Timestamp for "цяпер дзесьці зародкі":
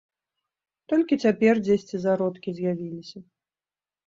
1.23-2.49